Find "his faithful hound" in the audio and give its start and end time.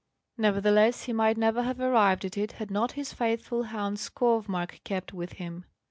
2.93-3.97